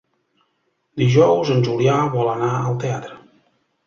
[1.01, 3.15] Dijous en Julià vol anar al teatre.